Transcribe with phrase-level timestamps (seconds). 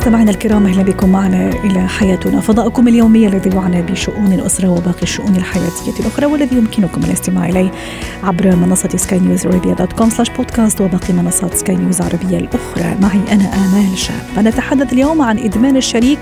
[0.00, 5.36] مستمعينا الكرام أهلا بكم معنا إلى حياتنا فضاؤكم اليومي الذي يعنى بشؤون الاسره وباقي الشؤون
[5.36, 7.70] الحياتية الأخرى والذي يمكنكم الاستماع إليه
[8.22, 12.96] عبر منصة سكاي نيوز Arabia dot com slash podcast وباقي منصات سكاي نيوز العربيه الأخرى.
[13.00, 14.46] معي أنا آمال شاب.
[14.46, 16.18] نتحدث اليوم عن إدمان الشريك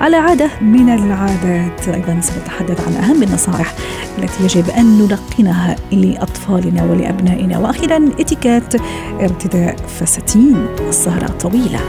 [0.00, 1.88] على عادة من العادات.
[1.88, 3.74] أيضا سنتحدث عن أهم النصائح
[4.18, 8.82] التي يجب أن نلقنها لأطفالنا ولأبنائنا وأخيرا اتيكيت
[9.20, 10.66] ارتداء فساتين.
[10.88, 11.80] السهرة الطويله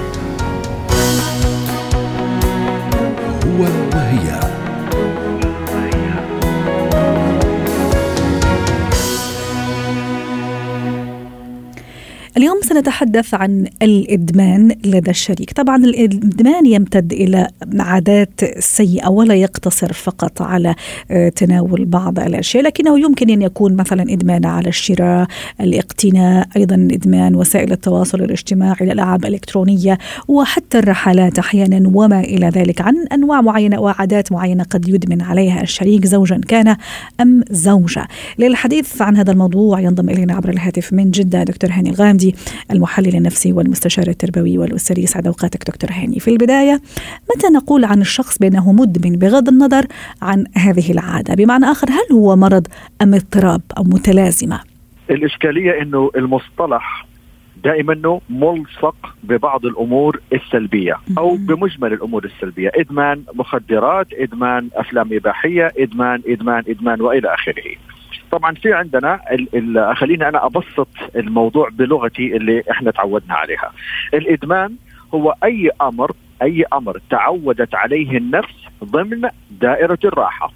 [3.60, 4.67] وهي.
[12.68, 17.48] سنتحدث عن الإدمان لدى الشريك، طبعا الإدمان يمتد إلى
[17.80, 20.76] عادات سيئة ولا يقتصر فقط على
[21.12, 25.28] آه، تناول بعض الأشياء، لكنه يمكن أن يكون مثلا إدمان على الشراء،
[25.62, 32.82] الاقتناء، أيضا إدمان وسائل التواصل الاجتماعي، الألعاب الإلكترونية وحتى الرحلات أحيانا وما إلى ذلك.
[32.82, 36.76] عن أنواع معينة وعادات معينة قد يدمن عليها الشريك زوجا كان
[37.22, 38.08] أم زوجة.
[38.40, 42.36] للحديث عن هذا الموضوع ينضم إلينا عبر الهاتف من جدة دكتور هاني الغامدي.
[42.72, 46.20] المحلل النفسي والمستشار التربوي والاسري يسعد أوقاتك دكتور هاني.
[46.20, 46.82] في البداية
[47.36, 49.86] متى نقول عن الشخص بأنه مدمن بغض النظر
[50.22, 52.68] عن هذه العادة؟ بمعنى آخر هل هو مرض
[53.02, 54.60] أم اضطراب أو متلازمة؟
[55.10, 57.08] الإشكالية أنه المصطلح
[57.64, 61.46] دائما أنه ملصق ببعض الأمور السلبية أو مم.
[61.46, 67.76] بمجمل الأمور السلبية إدمان مخدرات إدمان أفلام إباحية إدمان إدمان إدمان وإلى آخره
[68.32, 69.20] طبعا في عندنا
[69.94, 73.72] خليني أنا أبسط الموضوع بلغتي اللي إحنا تعودنا عليها
[74.14, 74.76] الإدمان
[75.14, 76.12] هو أي أمر
[76.42, 80.52] أي أمر تعودت عليه النفس ضمن دائرة الراحة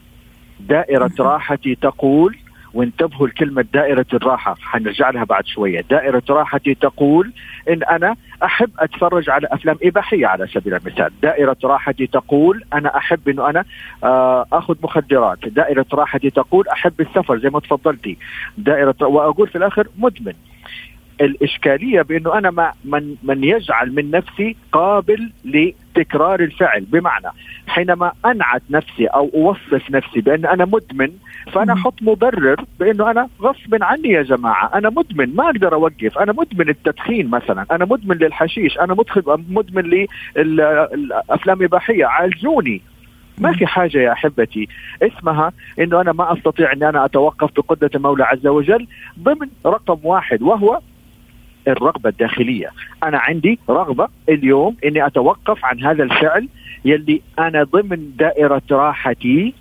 [0.59, 1.25] دائرة مم.
[1.25, 2.37] راحتي تقول
[2.73, 5.81] وانتبهوا لكلمة دائرة الراحة حنرجع لها بعد شوية.
[5.89, 7.31] دائرة راحتي تقول
[7.69, 11.11] إن أنا أحب أتفرج على أفلام إباحية على سبيل المثال.
[11.21, 13.65] دائرة راحتي تقول أنا أحب أنه أنا
[14.03, 15.47] آه، أخذ مخدرات.
[15.47, 18.17] دائرة راحتي تقول أحب السفر زي ما تفضلتي.
[18.57, 20.33] دائرة وأقول في الآخر مدمن.
[21.21, 26.81] الإشكالية بأنه أنا ما من, من يجعل من نفسي قابل لتكرار الفعل.
[26.81, 27.27] بمعنى
[27.67, 31.11] حينما أنعت نفسي أو أوصف نفسي بأن أنا مدمن
[31.53, 31.73] فأنا.
[31.73, 34.71] أحط مبرر بأنه أنا غصب عني يا جماعة.
[34.73, 36.17] أنا مدمن ما أقدر أوقف.
[36.17, 37.65] أنا مدمن التدخين مثلا.
[37.71, 38.77] أنا مدمن للحشيش.
[38.79, 38.95] أنا
[39.27, 42.05] مدمن للافلام الإباحية.
[42.05, 42.81] عالجوني.
[43.37, 44.67] ما في حاجة يا أحبتي.
[45.01, 48.87] اسمها أنه أنا ما أستطيع أن أنا أتوقف بقدرة المولى عز وجل
[49.19, 50.79] ضمن رقم واحد وهو
[51.67, 52.69] الرغبة الداخلية.
[53.03, 56.47] أنا عندي رغبة اليوم أني أتوقف عن هذا الفعل
[56.85, 59.53] يلي أنا ضمن دائرة راحتي.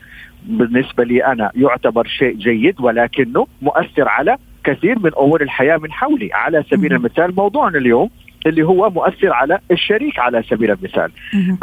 [0.43, 6.31] بالنسبة لي أنا يعتبر شيء جيد ولكنه مؤثر على كثير من أمور الحياة من حولي.
[6.33, 6.93] على سبيل.
[6.93, 8.11] المثال موضوعنا اليوم
[8.47, 11.11] اللي هو مؤثر على الشريك على سبيل المثال.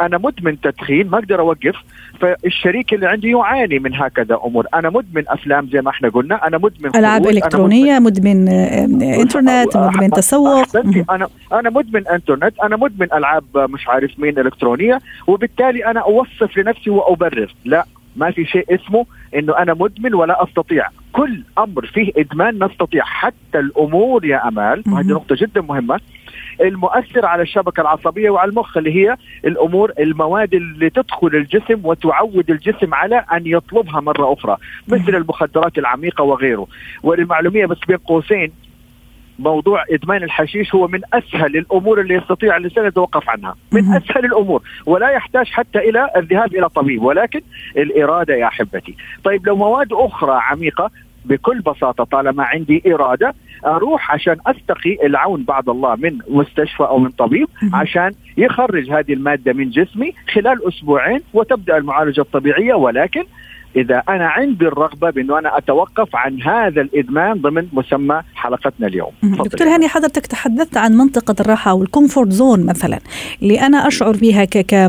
[0.00, 1.74] أنا مدمن تدخين ما أقدر أوقف
[2.20, 6.58] فالشريك اللي عندي يعاني من هكذا أمور أنا مدمن أفلام زي ما إحنا قلنا أنا
[6.58, 8.84] مدمن ألعاب إلكترونية مدمن آه،
[9.20, 10.76] إنترنت مدمن تسوق.
[11.10, 16.90] أنا أنا مدمن إنترنت أنا مدمن ألعاب مش عارف مين إلكترونية وبالتالي أنا أوصف لنفسي
[16.90, 17.84] وأبرر لا
[18.16, 19.06] ما في شيء اسمه
[19.36, 25.06] إنه أنا مدمن ولا أستطيع كل أمر فيه إدمان نستطيع حتى الأمور يا أمال وهذه.
[25.06, 26.00] نقطة جدا مهمة
[26.60, 32.94] المؤثر على الشبكة العصبية وعلى المخ اللي هي الأمور المواد اللي تدخل الجسم وتعود الجسم
[32.94, 34.56] على أن يطلبها مرة أخرى
[34.88, 36.66] مثل المخدرات العميقة وغيره.
[37.02, 38.52] وللمعلومية بس بين قوسين
[39.38, 43.54] موضوع إدمان الحشيش هو من أسهل الأمور اللي يستطيع الإنسان يتوقف عنها.
[43.72, 43.94] من.
[43.96, 47.40] أسهل الأمور ولا يحتاج حتى إلى الذهاب إلى طبيب ولكن
[47.76, 48.94] الإرادة يا أحبتي.
[49.24, 50.90] طيب لو مواد أخرى عميقة
[51.28, 53.34] بكل بساطة طالما عندي إرادة
[53.66, 57.48] أروح عشان أستقي العون بعد الله من مستشفى أو من طبيب.
[57.72, 62.74] عشان يخرج هذه المادة من جسمي خلال أسبوعين وتبدأ المعالجة الطبيعية.
[62.74, 63.24] ولكن
[63.76, 69.12] إذا أنا عندي الرغبة بأنه أنا أتوقف عن هذا الإدمان ضمن مسمى حلقتنا اليوم.
[69.22, 72.98] دكتور هاني حضرتك تحدثت عن منطقة الراحة أو ال comfort zone مثلا
[73.42, 74.88] اللي أنا أشعر بها ك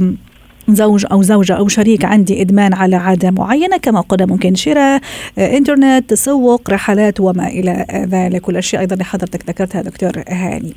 [0.76, 5.02] زوج أو زوجة أو شريك عندي إدمان على عادة معينة كما قلنا ممكن شراء
[5.38, 10.74] آه، إنترنت تسوق رحلات وما إلى ذلك والاشياء أيضا اللي حضرتك ذكرتها دكتور هاني.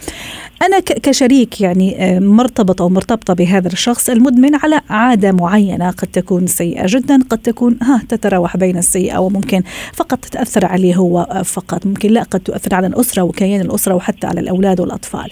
[0.62, 6.46] أنا كشريك يعني آه، مرتبط أو مرتبطة بهذا الشخص المدمن على عادة معينة قد تكون
[6.46, 9.62] سيئة جدا قد تكون ها تتراوح بين السيئة وممكن
[9.92, 14.40] فقط تاثر عليه هو فقط ممكن لا قد تؤثر على الأسرة وكيان الأسرة وحتى على
[14.40, 15.30] الأولاد والأطفال.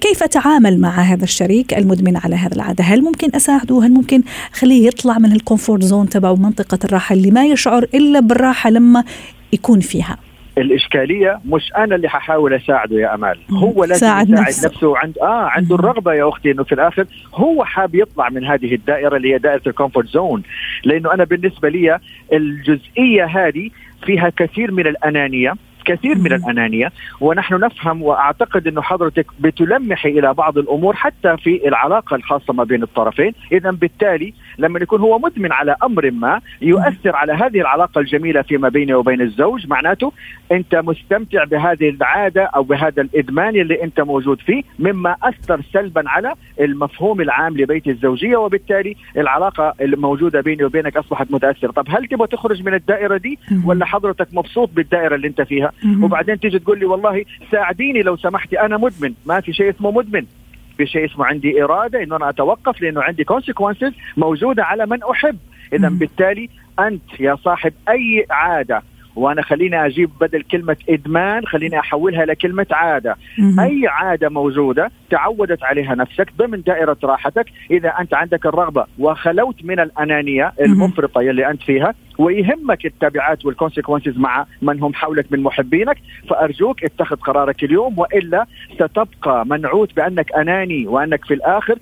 [0.00, 4.86] كيف أتعامل مع هذا الشريك المدمن على هذا العادة؟ هل ممكن أساعده؟ هل ممكن أخليه
[4.86, 9.04] يطلع من ال comfort zone تبعه منطقة الراحة اللي ما يشعر إلا بالراحة لما
[9.52, 10.16] يكون فيها؟
[10.58, 13.38] الإشكالية مش أنا اللي ححاول أساعده يا أمال.
[13.50, 14.68] هو لازم ساعد يساعد نفسه.
[14.68, 18.74] نفسه عند آه عنده الرغبة يا أختي إنه في الآخر هو حاب يطلع من هذه
[18.74, 20.42] الدائرة اللي هي دائرة ال comfort zone.
[20.84, 21.98] لأنه أنا بالنسبة لي
[22.32, 23.70] الجزئية هذه
[24.06, 25.54] فيها كثير من الأنانية.
[25.84, 32.16] كثير من الأنانية ونحن نفهم وأعتقد إنه حضرتك بتلمحي إلى بعض الأمور حتى في العلاقة
[32.16, 37.32] الخاصة ما بين الطرفين، اذا بالتالي لما يكون هو مدمن على أمر ما يؤثر على
[37.32, 40.12] هذه العلاقة الجميلة فيما بينه وبين الزوج، معناته
[40.52, 46.34] أنت مستمتع بهذه العادة أو بهذا الإدمان اللي أنت موجود فيه، مما أثر سلبا على
[46.60, 52.62] المفهوم العام لبيت الزوجية وبالتالي العلاقة الموجودة بيني وبينك أصبحت متأثرة، طب هل تبغى تخرج
[52.62, 55.72] من الدائرة دي؟ ولا حضرتك مبسوط بالدائرة اللي أنت فيها؟
[56.02, 60.26] وبعدين تيجي تقول لي والله ساعديني لو سمحتي أنا مدمن ما في شيء اسمه مدمن.
[60.76, 65.38] في شيء اسمه عندي إرادة إنه أنا أتوقف لأنه عندي كونسيكونسز موجودة على من أحب.
[65.72, 66.48] اذا بالتالي
[66.80, 68.82] أنت يا صاحب أي عادة
[69.16, 73.16] وأنا خليني أجيب بدل كلمة إدمان خليني أحولها لكلمة عادة.
[73.60, 77.46] أي عادة موجودة تعودت عليها نفسك ضمن دائرة راحتك.
[77.70, 84.46] إذا أنت عندك الرغبة وخلوت من الأنانية المفرطة يلي أنت فيها ويهمك التبعات والكونسيكونسز مع
[84.62, 85.96] من هم حولك من محبينك
[86.30, 91.78] فأرجوك اتخذ قرارك اليوم وإلا ستبقى منعوت بأنك أناني وأنك في الآخر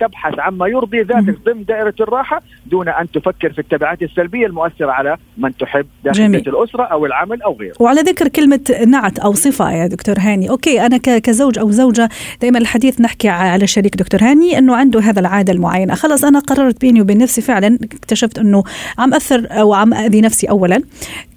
[0.00, 5.16] تبحث عما يرضي ذاتك ضمن دائرة الراحة دون أن تفكر في التبعات السلبية المؤثرة على
[5.38, 7.74] من تحب داخل بيت الأسرة أو العمل أو غيره.
[7.80, 12.08] وعلى ذكر كلمة نعت أو صفة يا دكتور هاني، okay أنا كزوج أو زوجة
[12.40, 16.80] دائما الحديث نحكي على شريك دكتور هاني إنه عنده هذا العادة المعينة، خلص أنا قررت
[16.80, 18.64] بيني وبين نفسي فعلا اكتشفت إنه
[18.98, 20.82] عم أثر أو عم أذي نفسي اولا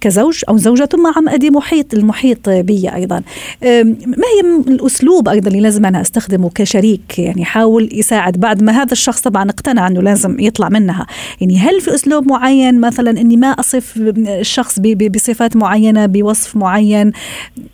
[0.00, 3.22] كزوج أو زوجة ثم عم أذي محيط المحيط بي أيضا.
[3.62, 8.92] ما هي الأسلوب أيضا اللي لازم أنا أستخدمه كشريك يعني حاول يساعد بعد ما هذا
[8.92, 11.06] الشخص طبعا اقتنع إنه لازم يطلع منها،
[11.40, 17.12] يعني هل في أسلوب معين مثلا إني ما أصف الشخص بصفات معينة بوصف معين؟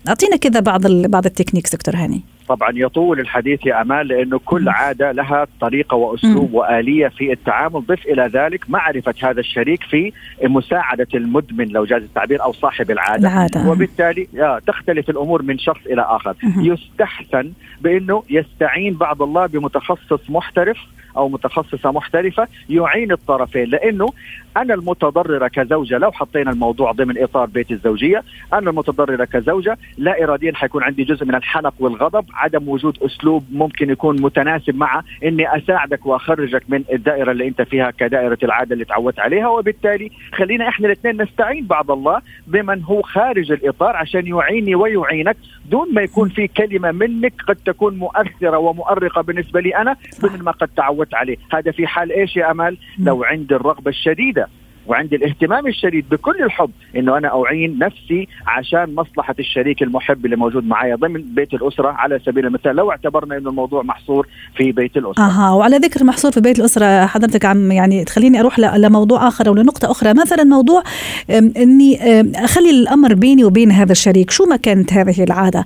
[0.08, 2.22] أعطينا كذا بعض بعض ال techniques دكتور هاني.
[2.48, 8.06] طبعا يطول الحديث يا امال لأنه كل عادة لها طريقة وأسلوب وآلية في التعامل، ضف
[8.06, 10.12] إلى ذلك معرفة هذا الشريك في
[10.42, 13.70] مساعدة المدمن لو جاز التعبير أو صاحب العادة, العادة.
[13.70, 14.28] وبالتالي
[14.66, 20.78] تختلف الأمور من شخص إلى آخر، يستحسن بأنه يستعين بعد الله بمتخصص محترف
[21.16, 24.08] أو متخصصة محترفة يعين الطرفين لأنه
[24.56, 28.22] أنا المتضرره كزوجة لو حطينا الموضوع ضمن إطار بيت الزوجية
[28.52, 33.90] أنا المتضرره كزوجة لا اراديا حيكون عندي جزء من الحنق والغضب عدم وجود أسلوب ممكن
[33.90, 39.20] يكون متناسب مع إني أساعدك وأخرجك من الدائرة اللي أنت فيها كدائرة العادة اللي تعودت
[39.20, 45.36] عليها وبالتالي خلينا إحنا الاثنين نستعين بعض الله بمن هو خارج الإطار عشان يعيني ويعينك.
[45.70, 50.50] دون ما يكون في كلمة منك قد تكون مؤثرة ومؤرقة بالنسبة لي أنا ضمن ما
[50.50, 51.36] قد تعودت عليه.
[51.52, 54.43] هذا في حال إيش يا أمال؟ لو عندي الرغبة الشديدة
[54.86, 60.64] وعندي الاهتمام الشديد بكل الحب إنه أنا أعين نفسي عشان مصلحة الشريك المحب اللي موجود
[60.66, 64.26] معايا ضمن بيت الأسرة على سبيل المثال لو اعتبرنا إنه الموضوع محصور
[64.56, 65.22] في بيت الأسرة.
[65.24, 69.54] أها وعلى ذكر محصور في بيت الأسرة حضرتك عم يعني تخليني أروح لموضوع آخر أو
[69.54, 70.82] لنقطة أخرى مثلا موضوع
[71.30, 71.98] إني
[72.44, 75.64] أخلي الأمر بيني وبين هذا الشريك شو ما كانت هذه العادة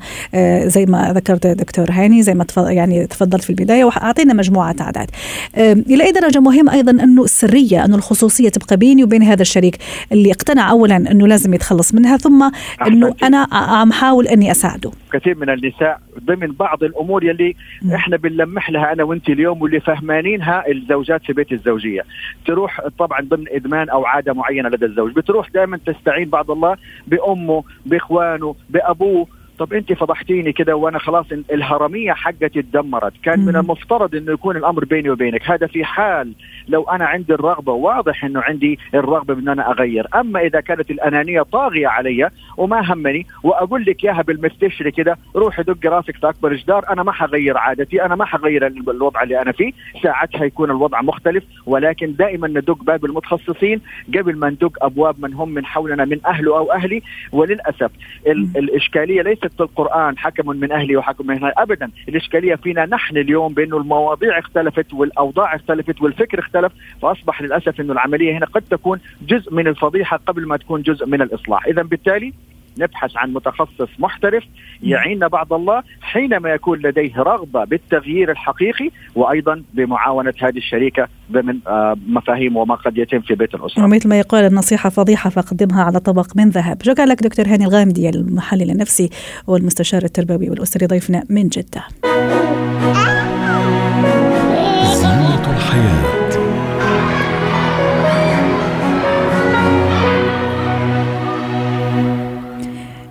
[0.68, 5.10] زي ما ذكرت دكتور هاني زي ما يعني تفضلت في البداية وأعطينا مجموعة عادات.
[5.56, 9.78] إلى أي درجة مهم أيضا أنه السرية أنه الخصوصية تبقى بيني وبين هذا الشريك
[10.12, 12.50] اللي اقتنع اولا أنه لازم يتخلص منها ثم
[12.86, 14.90] أنه أنا عم حاول أني أساعده.
[15.12, 17.54] كثير من النساء ضمن بعض الأمور يلي.
[17.94, 22.02] إحنا بنلمح لها أنا وأنت اليوم واللي فهمانينها الزوجات في بيت الزوجية.
[22.46, 25.12] تروح طبعا ضمن إدمان أو عادة معينة لدى الزوج.
[25.12, 29.26] بتروح دائما تستعين بعض الله بأمه بإخوانه بأبوه.
[29.58, 33.12] طب انت فضحتيني كده وأنا خلاص الهرمية حقتي اتدمرت.
[33.22, 35.50] كان من المفترض انه يكون الأمر بيني وبينك.
[35.50, 36.32] هذا في حال
[36.68, 40.06] لو أنا عندي الرغبة واضح إنه عندي الرغبة بان أنا أغير.
[40.14, 45.86] أما إذا كانت الأنانية طاغية علي وما همني وأقول لك إياها بالمفتشري كده روحي دق
[45.86, 49.72] راسك في اكبر جدار أنا ما حغير عادتي أنا ما حغير الوضع اللي أنا فيه.
[50.02, 53.80] ساعتها يكون الوضع مختلف ولكن دائما ندق باب المتخصصين
[54.14, 57.02] قبل ما ندق أبواب من هم من حولنا من أهله أو أهلي.
[57.32, 57.90] وللأسف
[58.26, 63.54] الإشكالية ليست في القرآن حكم من أهلي وحكم من أهلي أبدا الإشكالية فينا نحن اليوم
[63.54, 69.54] بأنه المواضيع اختلفت والأوضاع اختلفت والفكر اختلف فأصبح للأسف أنه العملية هنا قد تكون جزء
[69.54, 71.66] من الفضيحة قبل ما تكون جزء من الإصلاح.
[71.66, 72.32] إذا بالتالي
[72.78, 74.44] نبحث عن متخصص محترف
[74.82, 81.96] يعيننا بعد الله حينما يكون لديه رغبة بالتغيير الحقيقي وأيضا بمعاونة هذه الشريكه ضمن آه،
[82.06, 83.84] مفاهيم وما قد يتم في بيت الأسرة.
[83.84, 86.82] ومثل ما يقال النصيحة فضيحة فقدمها على طبق من ذهب.
[86.82, 89.10] شكرا لك دكتور هاني الغامدي المحلل النفسي
[89.46, 91.84] والمستشار التربوي والأسري ضيفنا من جدة.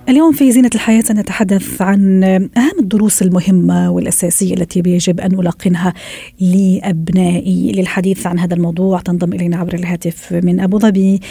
[0.10, 2.24] اليوم في زينة الحياة سنتحدث عن
[2.58, 5.94] أهم الدروس المهمة والأساسية التي يجب أن ألقنها
[6.40, 9.00] لأبنائي للحديث عن هذا الموضوع.
[9.00, 11.22] تنضم إلينا عبر الهاتف من أبو ظبي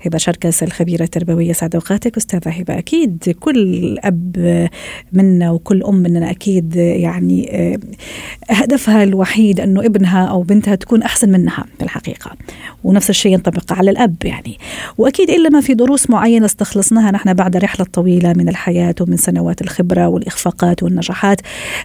[0.00, 1.52] هبة شركس الخبيرة التربوية.
[1.52, 2.78] سعد أوقاتك أستاذة هبة.
[2.78, 4.36] أكيد كل أب
[5.12, 7.50] منا وكل أم مننا أكيد يعني
[8.50, 12.30] هدفها الوحيد أنه ابنها أو بنتها تكون أحسن منها في الحقيقة.
[12.84, 14.58] ونفس الشيء ينطبق على الأب يعني.
[14.98, 19.62] وأكيد إلا ما في دروس معينة استخلصناها نحن بعد رحلة طويلة من الحياة ومن سنوات
[19.62, 21.40] الخبرة والإخفاقات والنجاحات.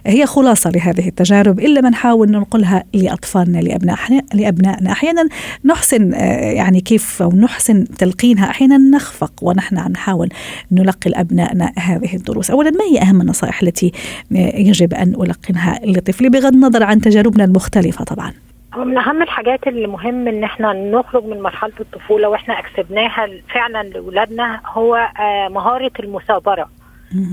[0.06, 3.98] هي خلاصة لهذه التجارب إلا ما نحاول ننقلها لأطفالنا لأبناء
[4.34, 4.92] لأبنائنا.
[4.92, 5.28] أحيانا
[5.64, 10.28] نحسن آه، يعني كيف أو نحسن تلقينها أحيانا نخفق ونحن عم نحاول
[10.72, 12.50] نلقي لأبنائنا هذه الدروس.
[12.50, 13.92] أولا ما هي أهم النصائح التي
[14.32, 18.32] آه، يجب أن ألقنها لطفلي؟ بغض النظر عن تجاربنا المختلفة طبعا.
[18.76, 24.60] من أهم الحاجات اللي مهم إن إحنا نخرج من مرحلة الطفولة وإحنا أكسبناها فعلا لاولادنا
[24.66, 26.68] هو آه، مهارة المثابرة.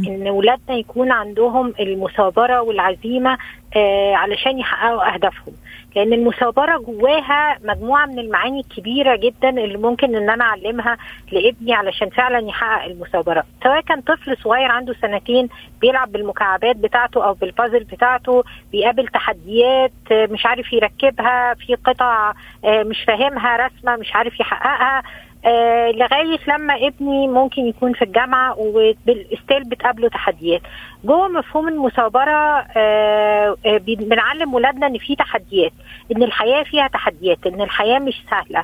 [0.07, 3.37] إن ولادنا يكون عندهم المثابرة والعزيمة
[3.75, 5.53] آه، علشان يحققوا أهدافهم.
[5.95, 10.97] لأن المثابرة جواها مجموعة من المعاني الكبيرة جدا اللي ممكن إن أنا أعلمها
[11.31, 13.43] لابني علشان فعلا يحقق المثابرة.
[13.63, 15.49] سواء كان طفل صغير عنده سنتين
[15.81, 22.33] بيلعب بالمكعبات بتاعته أو بالبازل بتاعته بيقابل تحديات مش عارف يركبها في قطع
[22.65, 25.03] آه، مش فاهمها رسمة مش عارف يحققها.
[25.45, 30.61] آه لغاية لما ابني ممكن يكون في الجامعة وبالستيل بتقابله تحديات.
[31.03, 35.71] جوه مفهوم المثابرة آه آه بنعلم ولادنا إن في تحديات
[36.15, 38.63] إن الحياة فيها تحديات إن الحياة مش سهلة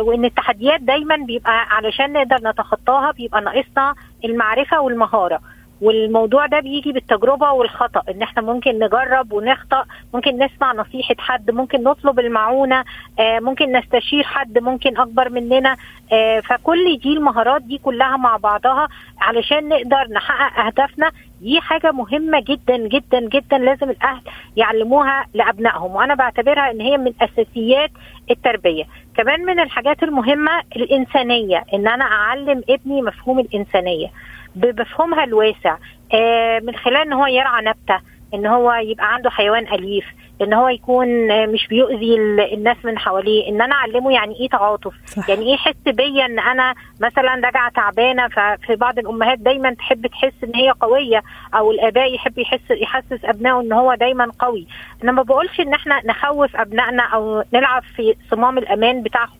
[0.00, 5.40] وإن التحديات دايما بيبقى علشان نقدر نتخطاها بيبقى ناقصنا المعرفة والمهارة.
[5.80, 11.82] والموضوع ده بيجي بالتجربة والخطأ إن إحنا ممكن نجرب ونخطأ ممكن نسمع نصيحة حد ممكن
[11.82, 12.84] نطلب المعونة
[13.18, 15.76] آه ممكن نستشير حد ممكن أكبر مننا
[16.12, 18.88] آه فكل دي المهارات دي كلها مع بعضها
[19.20, 21.10] علشان نقدر نحقق أهدافنا.
[21.40, 24.20] دي حاجة مهمة جدا جدا جدا لازم الأهل
[24.56, 27.90] يعلموها لأبنائهم وأنا بعتبرها إن هي من أساسيات
[28.30, 28.84] التربية.
[29.16, 34.08] كمان من الحاجات المهمة الإنسانية إن أنا أعلم ابني مفهوم الإنسانية.
[34.54, 35.76] بمفهومها الواسع
[36.14, 38.00] آه من خلال إن هو يرعى نبتة
[38.34, 40.04] إن هو يبقى عنده حيوان أليف
[40.42, 41.08] إن هو يكون
[41.48, 42.14] مش بيؤذي
[42.54, 45.28] الناس من حواليه إن أنا أعلمه يعني إيه تعاطف صح.
[45.28, 50.32] يعني إيه يحس بيا إن أنا مثلا راجعة تعبانة ففي بعض الأمهات دايما تحب تحس
[50.44, 51.22] إن هي قوية
[51.54, 54.66] أو الآباء يحب يحس يحسس أبنائه إن هو دايما قوي
[55.04, 59.37] أنا ما بقولش إن إحنا نخوف أبنائنا أو نلعب في صمام الأمان بتاعهم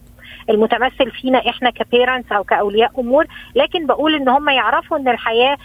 [0.51, 5.57] المتمثل فينا إحنا كبيرنتس أو كأولياء أمور لكن بقول إن هم يعرفوا إن الحياة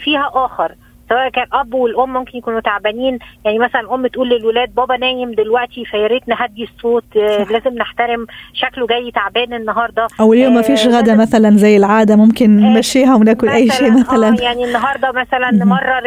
[0.00, 0.72] فيها آخر.
[1.08, 3.18] سواء كان أب والأم ممكن يكونوا تعبانين.
[3.44, 7.50] يعني مثلا الام تقول للولاد بابا نايم دلوقتي فيا ريت نهدي الصوت صح.
[7.50, 10.06] لازم نحترم شكله جاي تعبان النهارده.
[10.20, 14.28] أو اليوم ما فيش غدا مثلا زي العادة ممكن نمشيها وناكل أي شيء مثلا.
[14.28, 16.02] آه يعني النهارده مثلا نمرر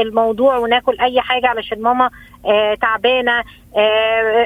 [0.00, 2.10] الموضوع وناكل أي حاجة علشان ماما
[2.46, 3.38] آه تعبانة.
[3.38, 3.44] آه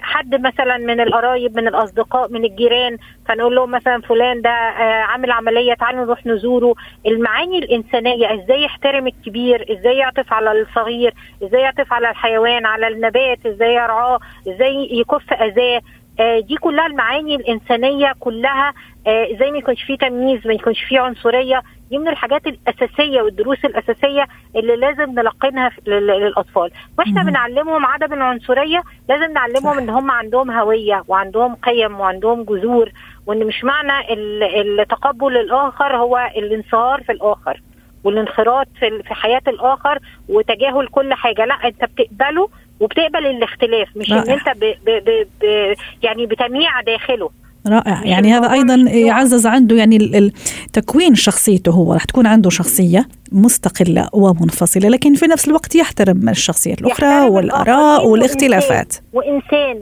[0.03, 2.97] حد مثلا من القرايب من الأصدقاء من الجيران
[3.29, 6.75] فنقول لهم مثلا فلان ده آه عامل عملية تعالوا نروح نزوره.
[7.07, 13.47] المعاني الإنسانية إزاي يحترم الكبير؟ إزاي يعطف على الصغير؟ إزاي يعطف على الحيوان على النبات؟
[13.47, 14.19] إزاي يرعاه؟
[14.49, 15.81] إزاي يكف أذاه؟
[16.21, 18.73] آه دي كلها المعاني الإنسانية كلها
[19.07, 21.63] آه زي ما يكونش فيه تمييز ما يكونش فيه عنصرية.
[21.91, 26.71] دي من الحاجات الأساسية والدروس الأساسية اللي لازم نلقنها للأطفال.
[26.99, 29.79] وإحنا بنعلمهم عدم العنصرية لازم نعلمهم صح.
[29.83, 32.91] ان هم عندهم هوية وعندهم قيم وعندهم جذور
[33.27, 34.13] وإن مش معنى
[34.61, 37.61] التقبل الآخر هو الانصهار في الآخر
[38.05, 39.99] والانخراط في في حياة الآخر
[40.29, 41.45] وتجاهل كل حاجة.
[41.45, 42.49] لا أنت بتقبله
[42.81, 44.13] وبتقبل الاختلاف مش.
[44.13, 47.31] إن أنت ب ب ب ب يعني بتميع داخله.
[47.69, 48.03] رائع.
[48.05, 50.33] يعني هذا أيضا يعزز عنده يعني
[50.73, 51.93] تكوين شخصيته هو.
[51.93, 58.95] راح تكون عنده شخصية مستقلة ومنفصلة لكن في نفس الوقت يحترم الشخصيات الأخرى والاراء والاختلافات.
[59.13, 59.77] وإنسان.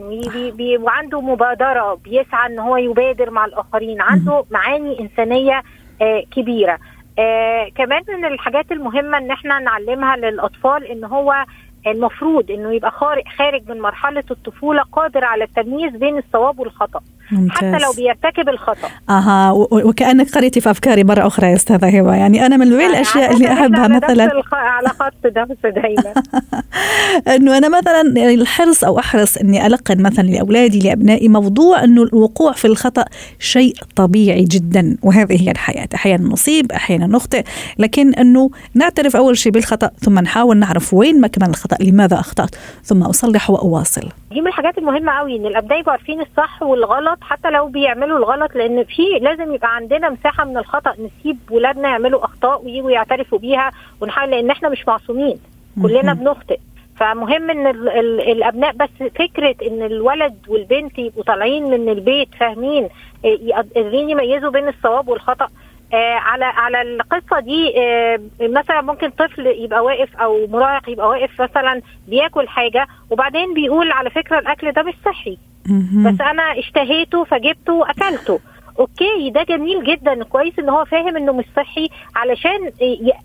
[0.79, 4.01] وعنده مبادرة بيسعى إن هو يبادر مع الآخرين.
[4.01, 5.61] عنده معاني إنسانية
[6.01, 6.77] آه كبيرة.
[7.19, 11.33] آه كمان من الحاجات المهمة إن إحنا نعلمها للأطفال إن هو
[11.87, 12.91] المفروض إنه يبقى
[13.37, 17.01] خارج من مرحلة الطفولة قادر على التمييز بين الصواب والخطأ.
[17.31, 17.57] ممتاز.
[17.57, 18.89] حتى لو بيرتكب الخطأ.
[19.09, 22.15] أها وكأنك قريتي في أفكاري مرة أخرى يا أستاذة هبة.
[22.15, 26.13] يعني أنا من بين الأشياء اللي أحبها؟ مثلا الخ- على خط نفس دايما.
[27.35, 28.01] إنه أنا مثلا
[28.33, 33.05] الحرص أو أحرص إني ألقن مثلا لأولادي لأبنائي موضوع إنه الوقوع في الخطأ
[33.39, 34.97] شيء طبيعي جدا.
[35.03, 35.87] وهذه هي الحياة.
[35.95, 37.43] أحيانا نصيب أحيانا نخطئ.
[37.79, 43.03] لكن إنه نعترف أول شيء بالخطأ ثم نحاول نعرف وين مكمن الخطأ لماذا أخطأت ثم
[43.03, 44.09] أصلح وأواصل.
[44.31, 48.55] دي من الحاجات المهمة قوي إن الأبناء يبقوا عارفين الصح والغلط حتى لو بيعملوا الغلط
[48.55, 53.71] لأن في لازم يبقى عندنا مساحة من الخطأ نسيب ولادنا يعملوا أخطاء ويجوا يعترفوا بيها
[54.01, 55.37] ونحاول لأن إحنا مش معصومين
[55.81, 56.13] كلنا.
[56.13, 56.59] بنخطئ
[56.95, 62.89] فمهم إن ال ال الأبناء بس فكرة إن الولد والبنت يبقوا طالعين من البيت فاهمين
[63.25, 65.47] آه، قادرين يميزوا بين الصواب والخطأ
[65.93, 71.41] آه على على القصة دي آه مثلا ممكن طفل يبقى واقف أو مراهق يبقى واقف
[71.41, 75.37] مثلا بياكل حاجة وبعدين بيقول على فكرة الأكل ده مش صحي.
[76.05, 78.39] بس أنا اشتهيته فجبته وأكلته
[78.79, 82.71] أوكي ده جميل جدا كويس إن هو فاهم إنه مش صحي علشان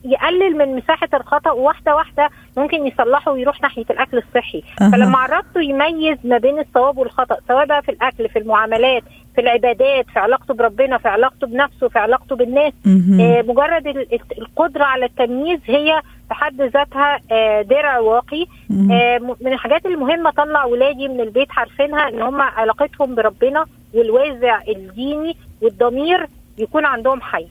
[0.05, 4.91] يقلل من مساحة الخطأ واحدة واحدة ممكن يصلحه ويروح ناحية الأكل الصحي أها.
[4.91, 9.03] فلما عرفته يميز ما بين الصواب والخطأ سواء بقى في الأكل في المعاملات
[9.35, 12.73] في العبادات في علاقته بربنا في علاقته بنفسه في علاقته بالناس.
[13.21, 18.47] آه، مجرد ال- ال- القدرة على التمييز هي في حد ذاتها آه، درع واقي.
[18.91, 25.37] آه، من الحاجات المهمة اطلع ولادي من البيت عارفينها إن هم علاقتهم بربنا والوازع الديني
[25.63, 26.27] والضمير
[26.59, 27.47] يكون عندهم حي.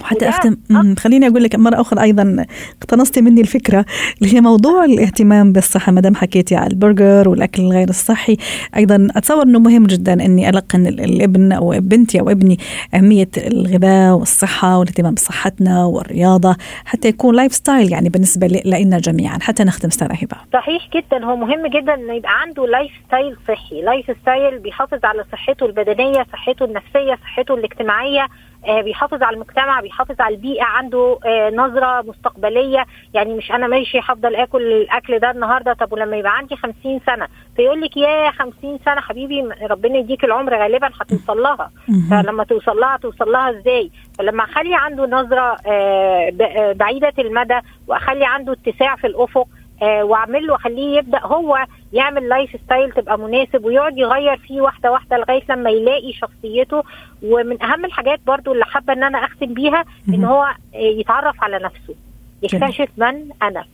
[0.00, 0.56] وحتى اختم.
[0.98, 2.46] خليني أقول لك مرة أخرى أيضا
[2.82, 3.84] اقتنصتي مني الفكرة
[4.22, 5.92] اللي هي موضوع الاهتمام بالصحة.
[5.92, 8.36] ما دام حكيتي على البرجر والأكل الغير الصحي
[8.76, 12.58] أيضا أتصور إنه مهم جدا إني ألقن ال- الابن أو بنتي أو ابني
[12.94, 19.38] أهمية الغذاء والصحة والاهتمام بصحتنا والرياضة حتى يكون lifestyle يعني بالنسبة لنا جميعا.
[19.42, 21.24] حتى نختم استاذه هبه صحيح جدا.
[21.24, 23.82] هو مهم جدا إنه يبقى عنده lifestyle صحي.
[23.82, 28.26] lifestyle بيحافظ على صحته البدنية صحته النفسية صحته الاجتماعية.
[28.68, 32.84] بيحافظ على المجتمع بيحافظ على البيئة عنده آه نظرة مستقبلية.
[33.14, 37.28] يعني مش أنا ماشي هفضل آكل الأكل ده النهارده طب ولما يبقى عندي 50 سنة؟
[37.56, 41.70] فيقول لك يا 50 سنة حبيبي ربنا يديك العمر غالبا هتوصل لها.
[42.10, 48.24] فلما توصل لها توصل لها إزاي؟ فلما أخلي عنده نظرة آه، آه، بعيدة المدى وأخلي
[48.26, 53.98] عنده اتساع في الأفق آه، واعمل له اخليه يبدأ هو يعمل lifestyle تبقى مناسب ويقعد
[53.98, 56.82] يغير فيه واحدة واحدة لغاية لما يلاقي شخصيته.
[57.22, 60.24] ومن أهم الحاجات برضو اللي حابة إن أنا أختم بيها إن.
[60.24, 61.94] هو آه، يتعرف على نفسه
[62.42, 63.64] يكتشف من أنا.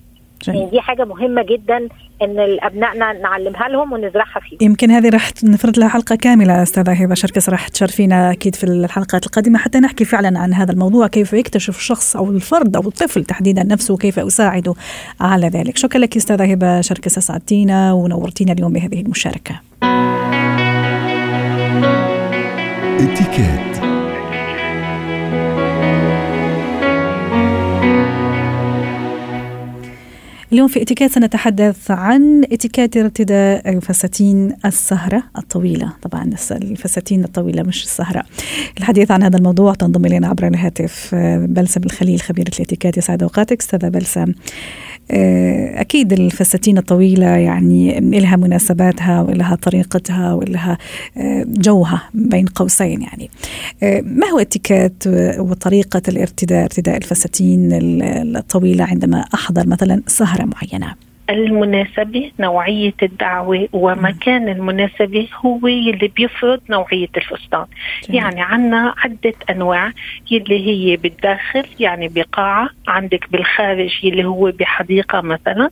[0.46, 0.70] يعني جميل.
[0.70, 1.88] دي حاجة مهمة جدا
[2.22, 4.58] إن أبنائنا نعلمها لهم ونزرعها فيهم.
[4.60, 9.26] يمكن هذه راح نفرد لها حلقة كاملة أستاذة هبة شركس راح تشرفينا أكيد في الحلقات
[9.26, 13.62] القادمة حتى نحكي فعلا عن هذا الموضوع كيف يكتشف الشخص أو الفرد أو الطفل تحديدا
[13.62, 14.74] نفسه وكيف أساعده
[15.20, 15.76] على ذلك.
[15.76, 19.60] شكرا لك أستاذة هبة شركس أسعدتينا ونورتينا اليوم بهذه المشاركة.
[23.00, 23.73] اتكات
[30.54, 35.92] اليوم في اتيكيت سنتحدث عن اتيكيت ارتداء فساتين السهرة الطويلة.
[36.02, 38.24] طبعا الفساتين الطويلة مش السهرة.
[38.78, 43.60] الحديث عن هذا الموضوع تنضم إلينا عبر الهاتف آه، بلسم الخليل خبيرة الاتيكيت يسعد أوقاتك
[43.60, 44.32] أستاذة بلسم
[45.80, 50.78] أكيد الفساتين الطويلة يعني لها مناسباتها ولها طريقتها ولها
[51.16, 53.30] آه، جوها بين قوسين يعني.
[53.82, 55.04] آه، ما هو اتيكيت
[55.38, 60.94] وطريقة الارتداء ارتداء الفساتين ال- الطويلة عندما أحضر مثلا سهرة معينة؟
[61.30, 67.64] المناسبة نوعية الدعوة ومكان المناسبة هو اللي بيفرض نوعية الفستان
[68.08, 68.22] جميل.
[68.22, 69.92] يعني عنا عدة أنواع
[70.30, 75.70] يلي هي بالداخل يعني بقاعة عندك بالخارج يلي هو بحديقة مثلا.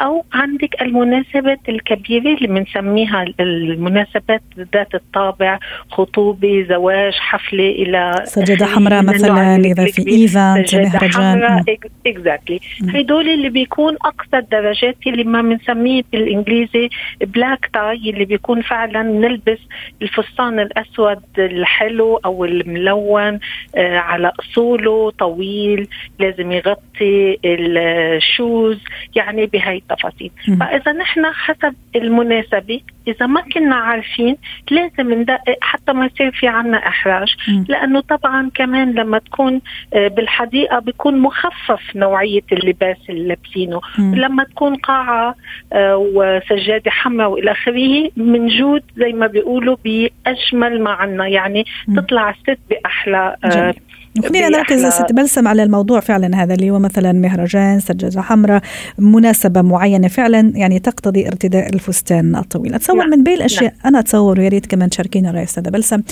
[0.00, 4.42] أو عندك المناسبات الكبيرة اللي بنسميها المناسبات
[4.74, 5.58] ذات الطابع
[5.90, 10.08] خطوبة زواج حفلة إلى سجادة حمراء مثلا إذا في.
[10.08, 11.64] event سجادة مهرجان حمراء مم.
[12.06, 12.60] exactly.
[12.94, 16.88] هدول اللي بيكون أقصى الدرجات اللي ما بنسميه بالإنجليزي
[17.20, 19.58] black tie اللي بيكون فعلا نلبس
[20.02, 23.38] الفستان الأسود الحلو أو الملون
[23.74, 28.78] آه على أصوله طويل لازم يغطي الشوز
[29.16, 30.30] يعني بهي التفاصيل.
[30.60, 34.36] فإذا نحن حسب المناسبة إذا ما كنا عارفين
[34.70, 37.34] لازم ندقق حتى ما يصير في عنا إحراج.
[37.68, 39.60] لأنه طبعا كمان لما تكون
[39.94, 43.80] آه، بالحديقة بيكون مخفف نوعية اللباس اللي لابسينه.
[43.98, 45.34] لما تكون قاعة
[45.72, 51.64] آه، وسجادة حمراء وإلى آخره بنجود زي ما بيقولوا بأجمل ما عنا يعني.
[51.96, 53.74] تطلع الست بأحلى آه، جميل.
[54.18, 58.62] خلينا نركز بلسم على الموضوع فعلا هذا اللي هو مثلا مهرجان سجاده حمراء
[58.98, 63.10] مناسبة معينة فعلا يعني تقتضي ارتداء الفستان الطويل أتصور نعم.
[63.10, 63.86] من بين الأشياء نعم.
[63.86, 66.02] أنا أتصور ويا ريت كمان تشاركينا رأي أستاذة بلسم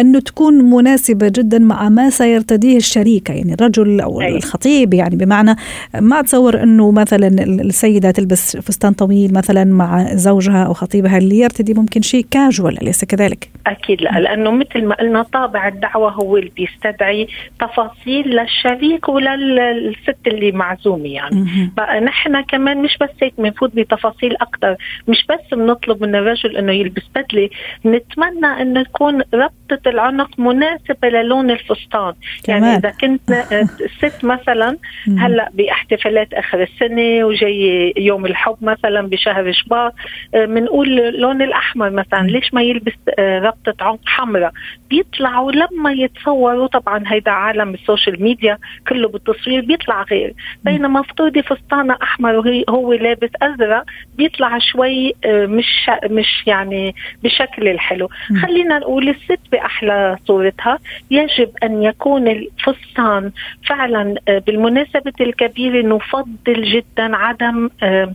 [0.00, 4.36] أنه تكون مناسبة جدا مع ما سيرتديه الشريكه يعني الرجل أو أي.
[4.36, 5.56] الخطيب يعني بمعنى
[6.00, 11.74] ما أتصور أنه مثلا السيدة تلبس فستان طويل مثلا مع زوجها أو خطيبها اللي يرتدي
[11.74, 16.52] ممكن شيء كاجوال أليس كذلك؟ أكيد لا لأنه مثل ما قلنا طابع الدعوة هو اللي
[16.56, 17.28] بيستدعي
[17.60, 21.70] تفاصيل للشريك وللست اللي معزومة يعني.
[21.76, 24.76] بقى نحن كمان مش بس هيك بنفوت بتفاصيل أكثر
[25.08, 27.48] مش بس بنطلب من الرجل إنه يلبس بدلة
[27.86, 32.12] نتمنى إنه تكون ربطة العنق مناسبة للون الفستان.
[32.44, 32.62] كمان.
[32.62, 33.44] يعني إذا كنت
[33.98, 34.78] ست مثلا
[35.18, 39.94] هلأ باحتفالات آخر السنة وجاي يوم الحب مثلا بشهر شباط
[40.34, 44.52] بنقول اللون الأحمر مثلا ليش ما يلبس ربطة عنق حمراء؟
[44.90, 50.34] بيطلعوا لما يتصوروا طبعا هيدا عالم ال social media كله بالتصوير بيطلع غير.
[50.64, 53.84] بينما افترضي فستانة أحمر وهي هو لابس أزرق
[54.16, 58.08] بيطلع شوي آه، مش مش يعني بشكل الحلو.
[58.42, 60.78] خلينا نقول الست بأحلى صورتها.
[61.10, 63.30] يجب أن يكون الفستان
[63.68, 68.14] فعلا آه، بالمناسبة الكبيرة نفضل جدا عدم آه،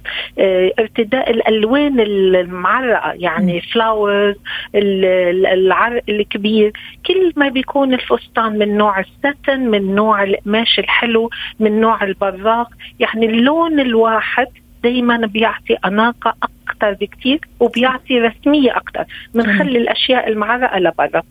[0.80, 4.36] ارتداء الألوان المعرقة يعني flowers
[4.75, 6.71] العرق الكبير.
[7.08, 13.26] كل ما بيكون الفستان من نوع الستن من نوع القماش الحلو من نوع البراق يعني
[13.26, 14.48] اللون الواحد
[14.84, 21.22] دايما بيعطي أناقة أكثر بكثير وبيعطي رسمية أكثر بنخلي الأشياء المعرقة لبرا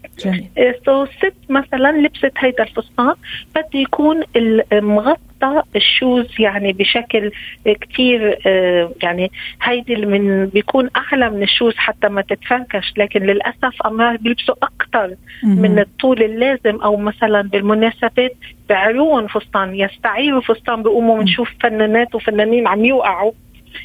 [0.87, 3.15] so ست مثلا لبست هيدا الفستان
[3.57, 4.23] بده يكون
[4.73, 5.26] مغطى
[5.77, 7.31] ال shoes يعني بشكل
[7.81, 9.31] كثير آه، يعني
[9.62, 15.14] هيدي من بيكون أعلى من ال shoes حتى ما تتفركش لكن للأسف امرار بيلبسوا أكثر
[15.42, 18.37] من الطول اللازم أو مثلا بالمناسبات
[18.68, 19.75] بيعيروا فستان.
[19.75, 23.33] يستعيروا فستان بيقوموا بنشوف فنانات وفنانين عم يوقعوا.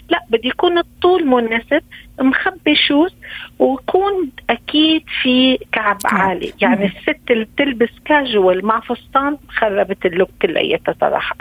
[0.10, 1.82] لا بدي يكون الطول مناسب
[2.20, 3.16] مخبي shoes
[3.60, 6.54] ويكون أكيد في كعب عالي.
[6.62, 11.36] يعني الست اللي بتلبس كاجوال مع فستان خربت ال look كلياتها صراحة.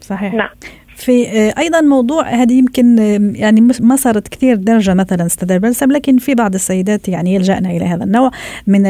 [0.00, 0.34] صحيح.
[0.34, 0.48] نعم.
[0.96, 5.92] في آه، أيضا موضوع هذه يمكن آه، يعني ما صارت كثير درجة مثلا أستاذ بلسم
[5.92, 8.30] لكن في بعض السيدات يعني يلجأنا إلى هذا النوع
[8.66, 8.82] من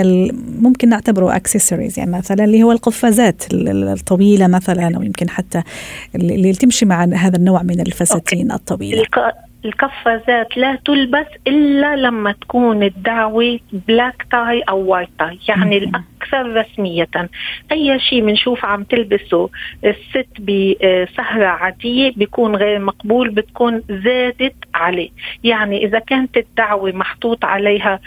[0.63, 5.63] ممكن نعتبره اكسسوارز يعني مثلا اللي هو القفازات الطويلة مثلا أو يمكن حتى
[6.15, 9.03] اللي تمشي مع هذا النوع من الفساتين الطويلة.
[9.65, 17.09] القفازات لا تلبس إلا لما تكون الدعوة black tie أو white tie يعني الأكثر رسمية.
[17.73, 19.51] أي شيء بنشوف عم تلبسه
[19.85, 25.11] الست بسهرة عادية بيكون غير مقبول بتكون زادت عليه.
[25.45, 28.01] يعني إذا كانت الدعوة محطوط عليها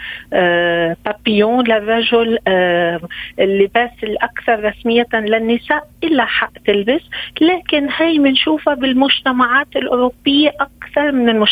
[1.04, 3.00] بابيون آه، للرجل آه،
[3.38, 7.02] اللباس الأكثر رسمية للنساء إلا حق تلبس.
[7.40, 11.47] لكن هي بنشوفها بالمجتمعات الأوروبية أكثر من المجتمعات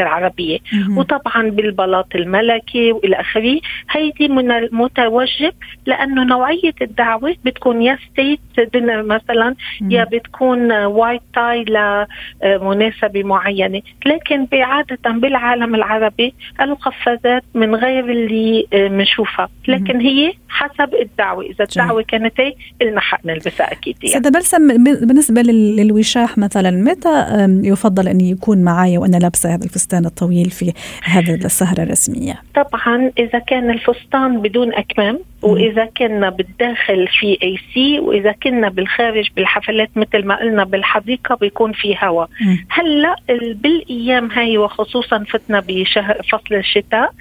[0.00, 0.58] العربية.
[0.96, 3.60] وطبعا بالبلاط الملكي وإلى آخره.
[3.90, 5.52] هيدي من المتوجب
[5.86, 8.40] لأنه نوعية الدعوة بتكون يا state
[8.72, 13.82] dinner مثلا يا بتكون white tie لمناسبة معينة.
[14.06, 21.44] لكن عاده بالعالم العربي القفازات من غير اللي بنشوفها لكن هي حسب الدعوة.
[21.44, 24.14] إذا الدعوة كانت هي لنا حق نلبسها أكيد يعني.
[24.14, 27.26] سيدة بلسم بالنسبة للوشاح مثلا متى
[27.68, 30.72] يفضل أن يكون معي وأنا لابسه هذا الفستان الطويل في
[31.04, 32.42] هذه السهرة الرسمية.
[32.54, 39.30] طبعا إذا كان الفستان بدون أكمام وإذا كنا بالداخل في اي سي وإذا كنا بالخارج
[39.36, 42.28] بالحفلات مثل ما قلنا بالحديقة بيكون في هواء
[42.70, 43.16] هلأ
[43.54, 47.12] بالأيام هاي وخصوصا فتنا بشهر فصل الشتاء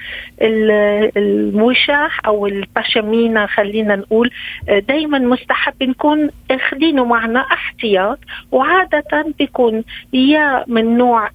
[1.18, 4.32] الوشاح أو الباشمينا خلينا نقول
[4.88, 8.20] دائما مستحب نكون أخذينه معنا احتياط
[8.52, 11.30] وعادة بيكون يا من نوع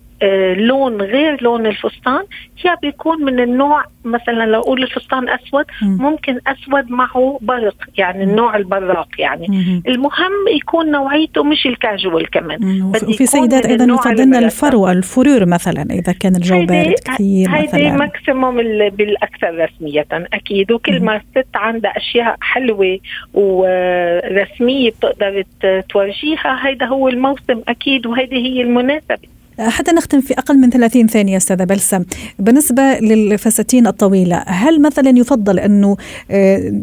[0.56, 2.22] لون غير لون الفستان.
[2.64, 8.56] يا بيكون من النوع مثلا لو أقول الفستان أسود ممكن أسود معه برق يعني النوع
[8.56, 9.46] البراق يعني.
[9.88, 12.82] المهم يكون نوعيته مش الكاجوال كمان.
[12.82, 17.80] وفي سيدات أيضا يفضلن الفروه الفرور مثلا إذا كان الجو بارد كثير مثلا.
[17.80, 18.56] هيدي ماكسيموم
[18.90, 20.72] بالأكثر رسميه أكيد.
[20.72, 22.98] وكل ما الست عندها أشياء حلوة
[23.34, 25.44] ورسمية بتقدر
[25.88, 29.33] تورجيها هيدا هو الموسم أكيد وهيدي هي المناسبة.
[29.58, 32.04] حتى نختم في أقل من 30 ثانية أستاذة بلسم
[32.38, 35.96] بالنسبة للفساتين الطويلة هل مثلا يفضل أنه
[36.30, 36.82] آه،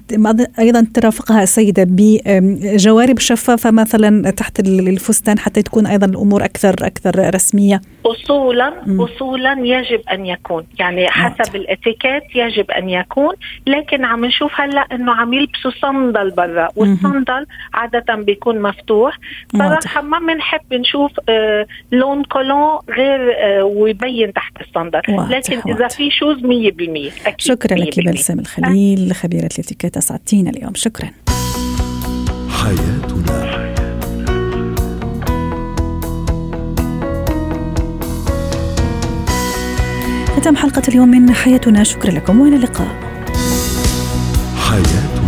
[0.59, 7.81] أيضا ترافقها السيدة بجوارب شفافة مثلا تحت الفستان حتى تكون أيضا الأمور أكثر أكثر رسمية؟
[8.05, 10.63] أصولا أصولا يجب أن يكون.
[10.79, 13.33] يعني حسب الإتيكيت يجب أن يكون
[13.67, 19.17] لكن عم نشوف هلأ أنه عم يلبسوا صندل برا والصندل عادة بيكون مفتوح.
[19.57, 25.67] صراحة ما بنحب نشوف آه لون كولون غير آه ويبين تحت الصندل لكن واضح.
[25.67, 30.73] إذا في شوز 100% أكيد شكرا لك بلسم الخليل خبيرة الاتيكيت أسعدتينا اليوم.
[30.75, 31.09] شكرا.
[32.49, 33.51] حياتنا.
[40.37, 41.83] ختام حلقة اليوم من حياتنا.
[41.83, 42.87] شكرا لكم وإلى اللقاء.
[44.69, 45.20] حياتنا.